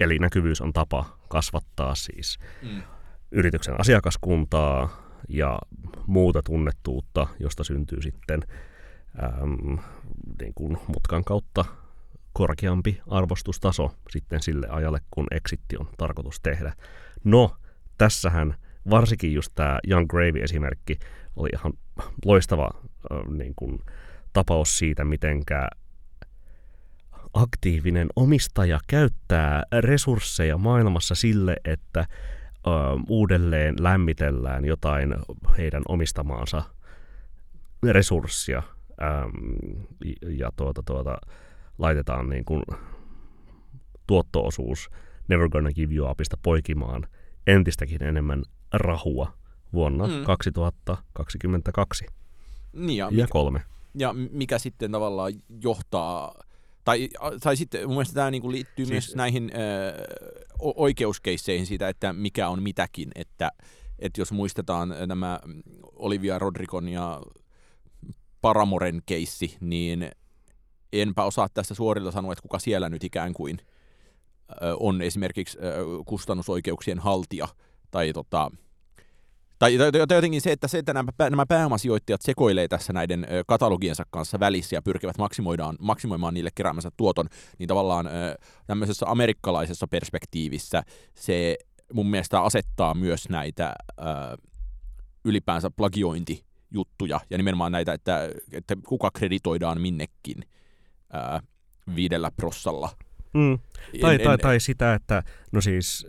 [0.00, 2.82] eli näkyvyys on tapa kasvattaa siis mm.
[3.30, 5.58] yrityksen asiakaskuntaa ja
[6.06, 8.42] muuta tunnettuutta, josta syntyy sitten
[9.42, 9.78] äm,
[10.40, 11.64] niin kuin mutkan kautta
[12.32, 16.72] korkeampi arvostustaso sitten sille ajalle, kun exitti on tarkoitus tehdä.
[17.24, 17.56] No,
[17.98, 18.54] tässähän
[18.90, 20.98] varsinkin just tämä Young Gravy-esimerkki
[21.36, 21.72] oli ihan
[22.24, 22.70] loistava
[23.12, 23.78] äh, niin kuin,
[24.32, 25.68] tapaus siitä, mitenkä
[27.34, 32.70] aktiivinen omistaja käyttää resursseja maailmassa sille, että ö,
[33.08, 35.14] uudelleen lämmitellään jotain
[35.58, 36.62] heidän omistamaansa
[37.90, 38.62] resurssia
[39.02, 39.84] äm,
[40.28, 41.18] ja tuota, tuota,
[41.78, 42.62] laitetaan niin kuin
[44.06, 44.90] tuottoosuus
[45.28, 47.06] Never Gonna Give You Upista poikimaan
[47.48, 49.32] entistäkin enemmän rahua
[49.72, 50.24] vuonna mm.
[50.24, 52.06] 2022
[52.72, 53.62] niin ja, ja mikä, kolme.
[53.94, 55.32] Ja mikä sitten tavallaan
[55.62, 56.34] johtaa,
[56.84, 57.08] tai,
[57.42, 59.58] tai sitten mun mielestä tämä niinku liittyy siis, myös näihin ö,
[60.60, 63.52] oikeuskeisseihin siitä, että mikä on mitäkin, että,
[63.98, 65.40] että jos muistetaan nämä
[65.92, 67.22] Olivia Rodrigon ja
[68.40, 70.10] Paramoren keissi, niin
[70.92, 73.58] enpä osaa tästä suorilla sanoa, että kuka siellä nyt ikään kuin
[74.80, 75.58] on esimerkiksi
[76.06, 77.48] kustannusoikeuksien haltija
[77.90, 78.50] tai tota,
[79.58, 79.78] tai,
[80.14, 84.82] jotenkin se, että, se, että nämä, nämä pääomasijoittajat sekoilee tässä näiden katalogiensa kanssa välissä ja
[84.82, 87.26] pyrkivät maksimoidaan, maksimoimaan niille keräämänsä tuoton,
[87.58, 88.10] niin tavallaan
[88.66, 90.82] tämmöisessä amerikkalaisessa perspektiivissä
[91.14, 91.56] se
[91.92, 93.74] mun mielestä asettaa myös näitä
[95.24, 100.44] ylipäänsä plagiointijuttuja ja nimenomaan näitä, että, että kuka kreditoidaan minnekin
[101.94, 102.88] viidellä prossalla.
[103.38, 103.58] Mm.
[104.00, 105.22] Tai, en, tai, en, tai sitä, että
[105.52, 106.06] no siis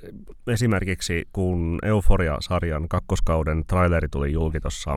[0.48, 4.92] esimerkiksi kun Euforia-sarjan kakkoskauden traileri tuli julki tuossa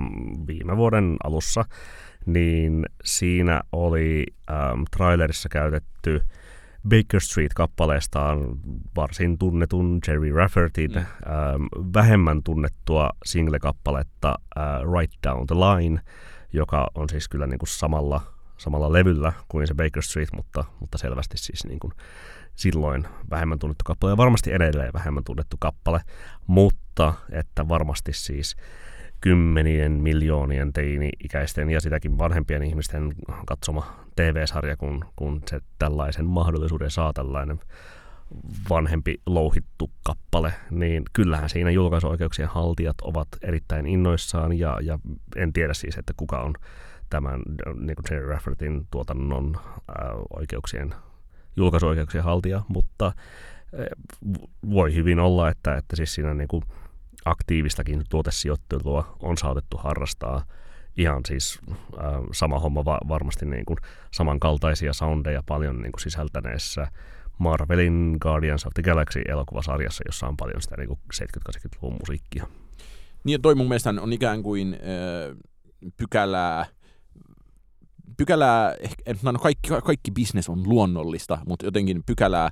[0.46, 1.64] viime vuoden alussa,
[2.26, 6.20] niin siinä oli ähm, trailerissa käytetty
[6.88, 8.38] Baker Street-kappaleestaan
[8.96, 10.96] varsin tunnetun Jerry Raffertin mm.
[10.96, 11.06] ähm,
[11.94, 14.64] vähemmän tunnettua single-kappaletta äh,
[14.98, 16.00] Right Down the Line,
[16.52, 18.20] joka on siis kyllä niin kuin samalla
[18.62, 21.92] samalla levyllä kuin se Baker Street, mutta, mutta selvästi siis niin kuin
[22.54, 26.00] silloin vähemmän tunnettu kappale ja varmasti edelleen vähemmän tunnettu kappale,
[26.46, 28.56] mutta että varmasti siis
[29.20, 33.14] kymmenien miljoonien teini-ikäisten ja sitäkin vanhempien ihmisten
[33.46, 37.60] katsoma TV-sarja, kun, kun se tällaisen mahdollisuuden saa tällainen
[38.70, 44.98] vanhempi louhittu kappale, niin kyllähän siinä julkaisuoikeuksien haltijat ovat erittäin innoissaan ja, ja
[45.36, 46.54] en tiedä siis, että kuka on
[47.12, 47.40] tämän
[47.74, 50.94] niin kuin Jerry Raffertin tuotannon ää, oikeuksien,
[51.56, 53.86] julkaisuoikeuksien haltija, mutta ää,
[54.70, 56.62] voi hyvin olla, että, että siis siinä niin kuin
[57.24, 60.44] aktiivistakin tuotesijoittelua on saatettu harrastaa
[60.96, 61.58] ihan siis
[61.98, 63.78] ää, sama homma va- varmasti niin kuin
[64.10, 66.86] samankaltaisia soundeja paljon niin kuin sisältäneessä
[67.38, 72.46] Marvelin Guardians of the Galaxy-elokuvasarjassa, jossa on paljon sitä niin 70-80-luvun musiikkia.
[73.24, 75.36] Niin ja toi mun mielestä on ikään kuin äh,
[75.96, 76.66] pykälää
[78.16, 82.50] pykälää, ehkä, no kaikki, kaikki bisnes on luonnollista, mutta jotenkin pykälää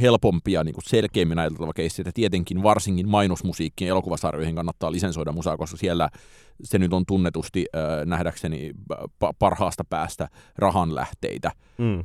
[0.00, 5.76] helpompia, niin kuin selkeämmin ajateltava keissi, että tietenkin varsinkin mainosmusiikkiin elokuvasarjoihin kannattaa lisensoida musaa, koska
[5.76, 6.08] siellä
[6.64, 8.72] se nyt on tunnetusti äh, nähdäkseni
[9.38, 11.98] parhaasta päästä rahanlähteitä mm.
[11.98, 12.04] äh,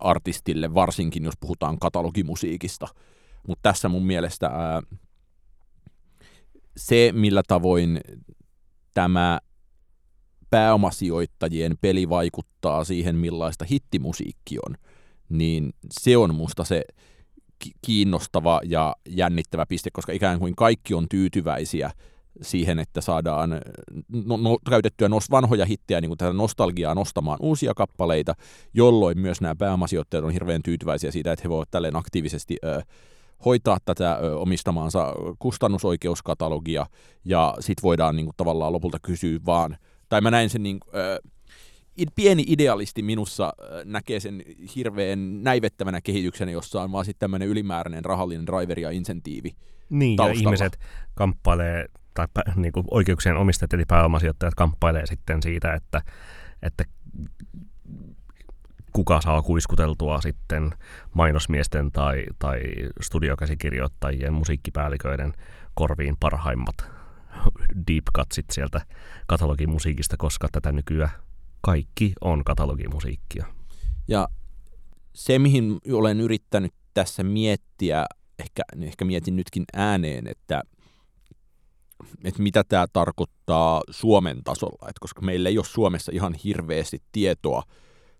[0.00, 2.86] artistille, varsinkin jos puhutaan katalogimusiikista.
[3.48, 4.98] Mutta tässä mun mielestä äh,
[6.76, 8.00] se, millä tavoin
[8.94, 9.40] tämä
[10.52, 14.74] pääomasijoittajien peli vaikuttaa siihen, millaista hittimusiikki on,
[15.28, 16.84] niin se on musta se
[17.86, 21.90] kiinnostava ja jännittävä piste, koska ikään kuin kaikki on tyytyväisiä
[22.42, 23.50] siihen, että saadaan
[24.26, 28.34] no, no, käytettyä nos, vanhoja hittejä, niin tätä nostalgiaa nostamaan uusia kappaleita,
[28.74, 32.82] jolloin myös nämä pääomasijoittajat on hirveän tyytyväisiä siitä, että he voivat tälleen aktiivisesti ö,
[33.44, 36.86] hoitaa tätä ö, omistamaansa kustannusoikeuskatalogia,
[37.24, 39.76] ja sitten voidaan niin kuin, tavallaan lopulta kysyä vaan,
[40.12, 41.20] tai mä näin sen niin, ö,
[42.14, 43.52] pieni idealisti minussa
[43.84, 44.42] näkee sen
[44.76, 49.50] hirveän näivettävänä kehityksenä, jossa on vaan sitten tämmöinen ylimääräinen rahallinen driveri ja insentiivi
[49.90, 50.42] Niin, taustalla.
[50.42, 50.78] ja ihmiset
[51.14, 56.02] kamppailee, tai niin kuin oikeuksien omistajat eli pääomasijoittajat kamppailee sitten siitä, että,
[56.62, 56.84] että
[58.92, 60.70] kuka saa kuiskuteltua sitten
[61.14, 62.60] mainosmiesten tai, tai
[63.00, 65.32] studiokäsikirjoittajien, musiikkipäälliköiden
[65.74, 67.01] korviin parhaimmat
[67.88, 68.86] deep cutsit sieltä
[69.26, 71.10] katalogimusiikista, koska tätä nykyään
[71.60, 73.46] kaikki on katalogimusiikkia.
[74.08, 74.28] Ja
[75.14, 78.06] se, mihin olen yrittänyt tässä miettiä,
[78.38, 80.62] ehkä, ehkä mietin nytkin ääneen, että,
[82.24, 87.62] että mitä tämä tarkoittaa Suomen tasolla, että koska meillä ei ole Suomessa ihan hirveästi tietoa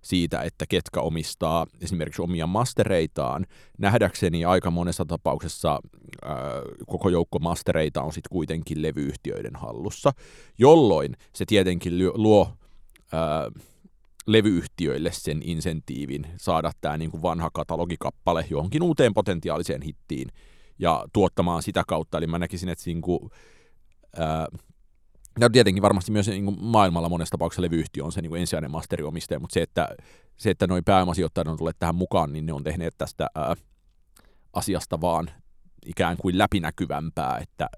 [0.03, 3.47] siitä, että ketkä omistaa esimerkiksi omia mastereitaan.
[3.79, 5.81] Nähdäkseni aika monessa tapauksessa
[6.25, 6.37] ää,
[6.87, 10.13] koko joukko mastereita on sitten kuitenkin levyyhtiöiden hallussa,
[10.59, 12.53] jolloin se tietenkin luo
[13.13, 13.51] ää,
[14.27, 20.29] levyyhtiöille sen insentiivin saada tämä niinku vanha katalogikappale johonkin uuteen potentiaaliseen hittiin
[20.79, 22.19] ja tuottamaan sitä kautta.
[22.19, 23.31] Eli mä näkisin, että niinku,
[24.17, 24.47] ää,
[25.41, 28.71] ja tietenkin varmasti myös niin kuin maailmalla monessa tapauksessa levyyhtiö on se niin kuin ensisijainen
[28.71, 29.89] masteriomistaja, mutta se, että,
[30.37, 33.55] se, että noin pääomasijoittajat on tulleet tähän mukaan, niin ne on tehneet tästä ää,
[34.53, 35.31] asiasta vaan
[35.87, 37.69] ikään kuin läpinäkyvämpää, että,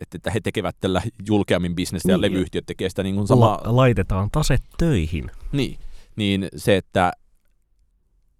[0.00, 3.60] että, että he tekevät tällä julkeammin bisnestä niin, ja levyyhtiöt tekee sitä niin kuin samaa.
[3.64, 5.30] La- laitetaan taset töihin.
[5.52, 5.78] Niin,
[6.16, 7.12] niin se, että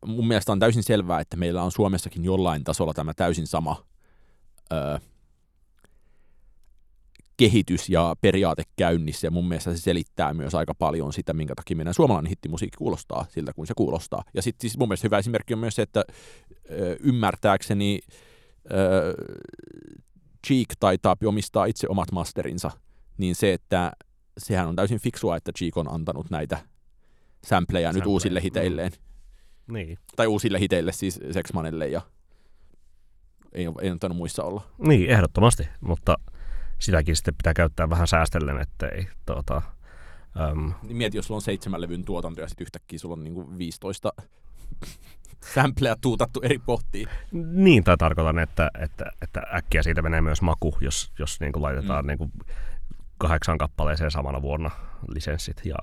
[0.06, 3.84] mun mielestä on täysin selvää, että meillä on Suomessakin jollain tasolla tämä täysin sama
[4.72, 4.98] öö,
[7.40, 11.76] kehitys ja periaate käynnissä, ja mun mielestä se selittää myös aika paljon sitä, minkä takia
[11.76, 14.24] meidän suomalainen hittimusiikki kuulostaa siltä, kuin se kuulostaa.
[14.34, 16.04] Ja sitten siis mun mielestä hyvä esimerkki on myös se, että
[17.00, 18.00] ymmärtääkseni
[20.46, 22.70] Cheek taitaa omistaa itse omat masterinsa,
[23.18, 23.92] niin se, että
[24.38, 26.58] sehän on täysin fiksua, että Cheek on antanut näitä
[27.44, 28.00] sampleja Sample.
[28.00, 28.92] nyt uusille hiteilleen.
[29.66, 29.74] Mm.
[29.74, 29.98] Niin.
[30.16, 32.00] Tai uusille hiteille, siis Sexmanelle ja
[33.52, 34.62] ei, ei ole muissa olla.
[34.78, 36.16] Niin, ehdottomasti, mutta
[36.80, 39.62] sitäkin sitten pitää käyttää vähän säästellen, ettei tuota,
[40.52, 44.12] Um, Mieti, jos sulla on seitsemän levyn tuotanto ja sitten yhtäkkiä sulla on niinku 15
[45.54, 47.08] sampleja tuutattu eri pohtiin.
[47.32, 51.62] Niin, tai tarkoitan, että, että, että äkkiä siitä menee myös maku, jos, jos niin kuin
[51.62, 52.06] laitetaan mm.
[52.06, 52.32] niin kuin
[53.18, 54.70] kahdeksan kappaleeseen samana vuonna
[55.08, 55.76] lisenssit, ja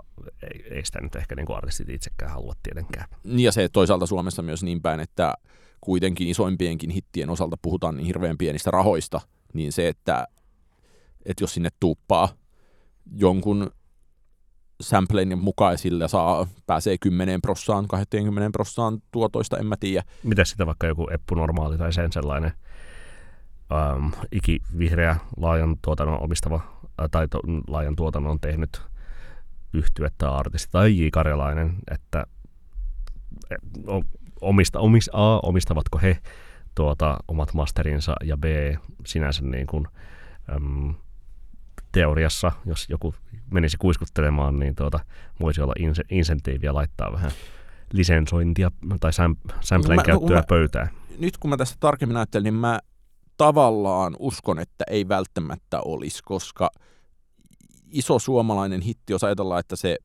[0.44, 3.08] ei, ei sitä nyt ehkä niin kuin artistit itsekään halua tietenkään.
[3.24, 5.34] Niin ja se toisaalta Suomessa myös niin päin, että
[5.82, 9.22] kuitenkin isoimpienkin hittien osalta puhutaan niin hirveän pienistä rahoista,
[9.54, 10.28] niin se, että
[11.28, 12.30] että jos sinne tuuppaa
[13.16, 13.72] jonkun
[14.82, 20.04] samplein mukaan sillä saa, pääsee 10 prossaan, 20 prossaan tuotoista, en mä tiedä.
[20.24, 22.52] Mitä sitä vaikka joku Eppu Normaali tai sen sellainen
[23.72, 28.82] ähm, ikivihreä laajan tuotannon omistava äh, tai to, laajan tuotannon on tehnyt
[29.74, 31.08] yhtye tai artisti tai J.
[31.12, 32.26] Karjalainen, että
[34.42, 36.18] omista, omis, A, omistavatko he
[36.76, 38.44] tuota, omat masterinsa ja B,
[39.06, 39.88] sinänsä niin kuin,
[40.56, 40.96] äm,
[41.98, 43.16] teoriassa, jos joku
[43.52, 45.00] menisi kuiskuttelemaan, niin tuota,
[45.40, 47.32] voisi olla inse- insentiiviä laittaa vähän
[47.94, 50.90] lisensointia tai sam- samplen käyttöä mä, pöytään.
[51.20, 52.80] Nyt kun mä tässä tarkemmin ajattelen, niin mä
[53.38, 56.70] tavallaan uskon, että ei välttämättä olisi, koska
[57.92, 59.98] iso suomalainen hitti, jos ajatellaan, että se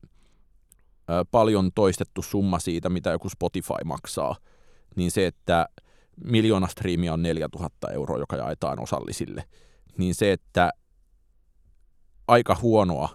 [1.09, 4.35] ä, paljon toistettu summa siitä, mitä joku Spotify maksaa,
[4.95, 5.67] niin se, että
[6.23, 9.43] miljoona striimiä on 4000 euroa, joka jaetaan osallisille,
[9.97, 10.71] niin se, että
[12.27, 13.09] aika huonoa.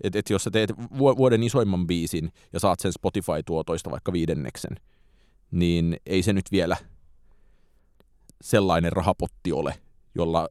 [0.00, 4.76] Että et jos sä teet vuoden isoimman biisin ja saat sen Spotify-tuotoista vaikka viidenneksen,
[5.50, 6.76] niin ei se nyt vielä
[8.40, 9.74] sellainen rahapotti ole,
[10.14, 10.48] jolla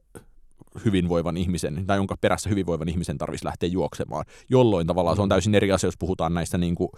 [0.84, 4.24] hyvinvoivan ihmisen, tai jonka perässä hyvinvoivan ihmisen tarvitsisi lähteä juoksemaan.
[4.48, 5.30] Jolloin tavallaan se on mm.
[5.30, 6.88] täysin eri asia, jos puhutaan näistä niin kuin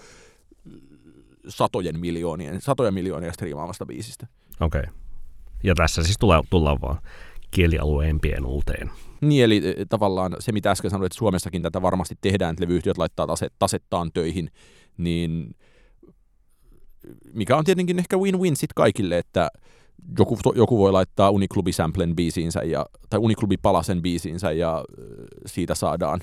[1.48, 4.26] satojen miljoonien, satoja miljoonia striimaavasta biisistä.
[4.60, 4.80] Okei.
[4.80, 4.94] Okay.
[5.62, 6.98] Ja tässä siis tulee, tullaan vaan
[7.50, 8.90] kielialueen pienuuteen.
[9.20, 12.98] Niin, eli e, tavallaan se, mitä äsken sanoit, että Suomessakin tätä varmasti tehdään, että levyyhtiöt
[12.98, 14.50] laittaa taset, tasettaan töihin,
[14.96, 15.54] niin
[17.32, 19.50] mikä on tietenkin ehkä win-win sitten kaikille, että
[20.18, 24.84] joku, joku voi laittaa Uniklubi Samplen biisiinsä ja, tai Uniklubi Palasen biisiinsä ja
[25.46, 26.20] siitä saadaan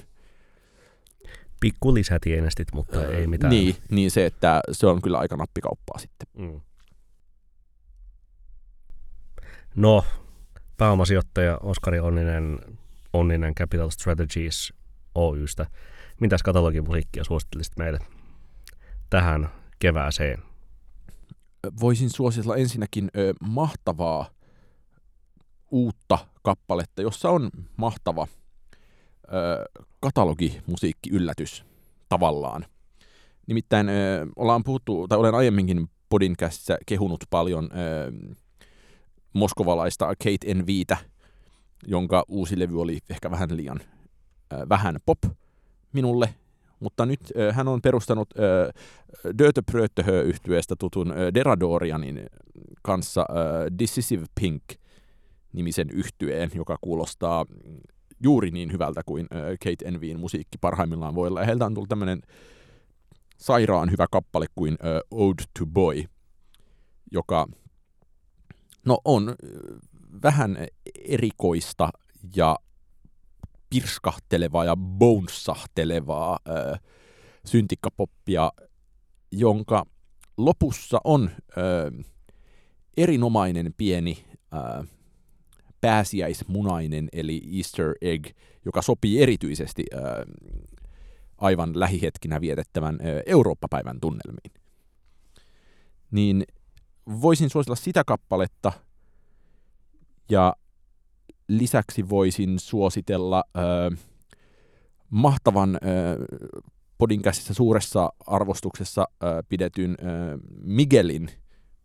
[1.60, 3.50] pikku lisätienestit, mutta öö, ei mitään.
[3.50, 6.28] Niin, niin se, että se on kyllä aika nappikauppaa sitten.
[6.38, 6.62] Mm.
[9.76, 10.04] No,
[10.78, 12.60] pääomasijoittaja Oskari Onninen,
[13.14, 14.74] Onninen Capital Strategies
[15.16, 15.66] Oystä.
[16.20, 18.00] Mitäs katalogimusiikkia suosittelisit meille
[19.10, 19.50] tähän
[19.80, 20.40] kevääseen?
[21.82, 24.30] Voisin suositella ensinnäkin ö, mahtavaa
[25.72, 28.28] uutta kappaletta, jossa on mahtava
[29.34, 31.66] ö, katalogimusiikki-yllätys
[32.10, 32.66] tavallaan.
[33.48, 38.12] Nimittäin ö, ollaan puhuttu, tai olen aiemminkin podcastissa kehunut paljon ö,
[39.38, 40.98] moskovalaista Kate Envitä,
[41.88, 43.80] jonka uusi levy oli ehkä vähän liian
[44.54, 45.20] ö, vähän pop
[45.94, 46.34] minulle,
[46.80, 48.72] mutta nyt ö, hän on perustanut ö,
[49.38, 52.26] Döte Prötehö yhtyeestä tutun ö, Deradorianin
[52.82, 53.34] kanssa ö,
[53.80, 54.64] Decisive Pink
[55.54, 57.46] nimisen yhtyeen, joka kuulostaa
[58.24, 61.40] juuri niin hyvältä kuin ö, Kate Envyin musiikki parhaimmillaan voi olla.
[61.40, 62.22] Ja heiltä on tullut tämmöinen
[63.38, 66.04] sairaan hyvä kappale kuin ö, Ode to Boy,
[67.12, 67.48] joka
[68.88, 69.36] no, on
[70.24, 70.58] vähän
[71.08, 71.90] erikoista
[72.36, 72.58] ja
[73.70, 76.78] pirskahtelevaa ja bonessahtelevaa ö,
[77.46, 78.52] syntikkapoppia,
[79.32, 79.86] jonka
[80.38, 81.92] lopussa on ö,
[82.98, 84.88] erinomainen pieni ö,
[85.82, 88.28] pääsiäismunainen eli Easter egg,
[88.66, 89.98] joka sopii erityisesti ö,
[91.38, 94.52] aivan lähihetkinä vietettävän ö, Eurooppa-päivän tunnelmiin.
[96.12, 96.44] Niin
[97.22, 98.72] voisin suositella sitä kappaletta
[100.30, 100.56] ja
[101.48, 103.96] lisäksi voisin suositella ö,
[105.10, 105.80] mahtavan ö,
[106.98, 111.30] podinkäsissä suuressa arvostuksessa ö, pidetyn ö, Miguelin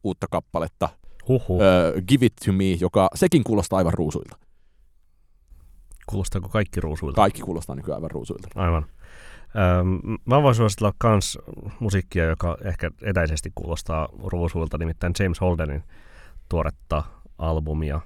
[0.05, 0.89] uutta kappaletta
[1.29, 1.63] Huhu.
[1.63, 4.37] ö, Give It To Me, joka sekin kuulostaa aivan ruusuilta.
[6.07, 7.17] Kuulostaako kaikki ruusuilta?
[7.17, 8.49] Kaikki kuulostaa nykyään aivan ruusuilta.
[8.55, 8.87] Aivan.
[9.57, 11.39] Öm, mä voin suositella kans
[11.81, 15.83] musiikkia, joka ehkä etäisesti kuulostaa ruusuilta, nimittäin James Holdenin
[16.49, 17.03] tuoretta
[17.39, 18.01] albumia,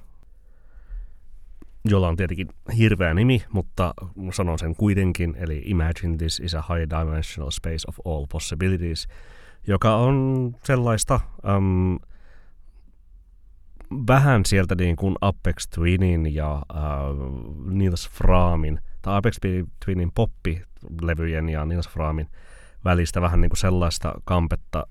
[1.84, 3.94] jolla on tietenkin hirveä nimi, mutta
[4.32, 9.08] sanon sen kuitenkin, eli Imagine This is a High Dimensional Space of All Possibilities,
[9.66, 11.20] joka on sellaista
[11.56, 11.98] um,
[14.06, 19.36] vähän sieltä niin kuin Apex Twinin ja uh, Nils Fraamin, tai Apex
[19.84, 22.28] Twinin poppilevyjen ja Nils Fraamin
[22.84, 24.86] välistä vähän niin kuin sellaista kampetta,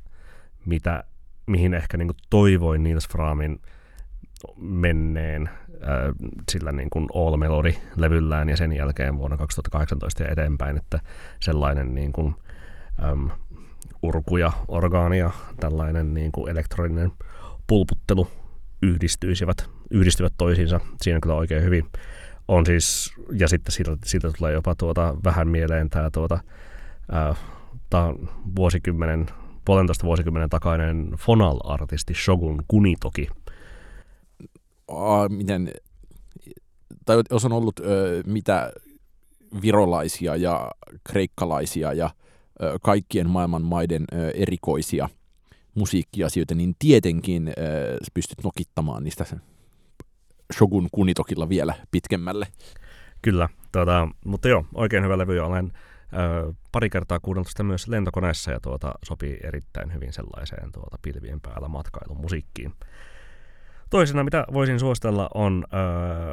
[0.66, 1.04] mitä,
[1.46, 3.62] mihin ehkä niin kuin toivoin Nils Fraamin
[4.58, 6.16] menneen äh,
[6.52, 11.00] sillä niin kuin All Melody-levyllään ja sen jälkeen vuonna 2018 ja eteenpäin, että
[11.40, 12.36] sellainen niin kuin,
[13.04, 13.30] äm,
[14.02, 17.12] urku ja orgaania, tällainen niin kuin elektroninen
[17.68, 18.28] pulputtelu
[18.82, 20.80] yhdistyisivät, yhdistyvät toisiinsa.
[21.02, 21.86] Siinä kyllä oikein hyvin
[22.48, 26.40] on siis, ja sitten siitä, siitä tulee jopa tuota, vähän mieleen tämä tuota,
[27.14, 27.38] äh,
[28.56, 29.26] vuosikymmenen,
[29.66, 33.28] puolentoista vuosikymmenen takainen Fonal-artisti Shogun Kunitoki,
[34.88, 35.72] Aa, miten,
[37.06, 38.72] tai jos on ollut ö, mitä
[39.62, 40.72] virolaisia ja
[41.04, 42.10] kreikkalaisia ja
[42.62, 45.10] ö, kaikkien maailman maiden ö, erikoisia
[45.76, 47.52] musiikkiasioita, niin tietenkin ö,
[48.14, 49.26] pystyt nokittamaan niistä
[50.54, 52.48] Shogun Kunitokilla vielä pitkemmälle.
[53.22, 55.40] Kyllä, tuota, mutta joo, oikein hyvä levy.
[55.40, 55.72] Olen
[56.14, 61.42] ö, pari kertaa kuunnellut sitä myös lentokoneessa ja tuota, sopii erittäin hyvin sellaiseen tuota, pilvien
[61.42, 62.74] päällä matkailun musiikkiin.
[63.90, 65.66] Toisena, mitä voisin suositella, on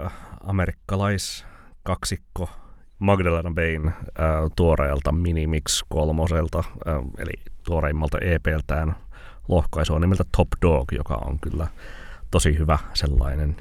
[0.05, 0.13] äh,
[0.45, 2.51] amerikkalaiskaksikko
[2.99, 3.95] Magdalena Bain äh,
[4.57, 6.65] tuoreelta Minimix kolmoselta, äh,
[7.19, 7.33] eli
[7.65, 8.97] tuoreimmalta EPltään
[9.49, 11.67] lohkaisua nimeltä Top Dog, joka on kyllä
[12.31, 13.57] tosi hyvä sellainen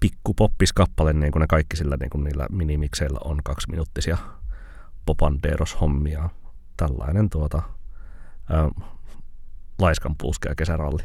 [0.00, 4.18] pikkupoppiskappale, niin kuin ne kaikki sillä niin kuin niillä minimikseillä on kaksiminuuttisia
[5.06, 6.30] popanderos-hommia.
[6.76, 7.62] Tällainen tuota,
[8.54, 8.88] äh,
[9.78, 11.02] laiskan puuskea kesäralli.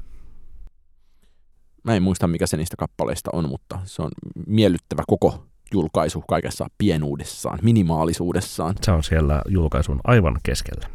[1.83, 4.11] Mä en muista, mikä se niistä kappaleista on, mutta se on
[4.47, 8.75] miellyttävä koko julkaisu kaikessa pienuudessaan, minimaalisuudessaan.
[8.81, 10.89] Se on siellä julkaisun aivan keskellä.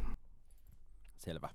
[1.19, 1.49] Selvä.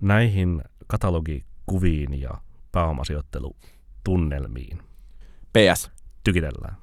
[0.00, 2.30] Näihin katalogikuviin ja
[4.04, 4.78] pääomasijoittelutunnelmiin
[5.52, 5.90] PS.
[6.24, 6.76] tykitellään.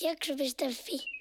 [0.00, 1.18] Jakso.fi